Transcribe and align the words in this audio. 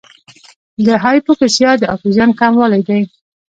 د 0.85 0.87
هایپوکسیا 1.03 1.71
د 1.77 1.83
اکسیجن 1.93 2.29
کموالی 2.39 2.81
دی. 2.87 3.01